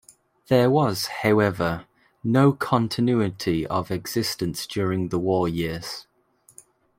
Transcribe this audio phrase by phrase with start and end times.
[0.47, 1.85] There was, however,
[2.23, 6.07] no continuity of existence during the war years.